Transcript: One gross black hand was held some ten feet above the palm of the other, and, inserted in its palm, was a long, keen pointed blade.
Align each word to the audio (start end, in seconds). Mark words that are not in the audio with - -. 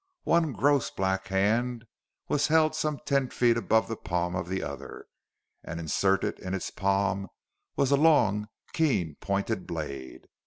One 0.23 0.53
gross 0.53 0.89
black 0.89 1.27
hand 1.27 1.85
was 2.27 2.47
held 2.47 2.73
some 2.75 3.01
ten 3.05 3.29
feet 3.29 3.55
above 3.55 3.87
the 3.87 3.95
palm 3.95 4.35
of 4.35 4.49
the 4.49 4.63
other, 4.63 5.05
and, 5.63 5.79
inserted 5.79 6.39
in 6.39 6.55
its 6.55 6.71
palm, 6.71 7.27
was 7.75 7.91
a 7.91 7.97
long, 7.97 8.47
keen 8.73 9.15
pointed 9.21 9.67
blade. 9.67 10.25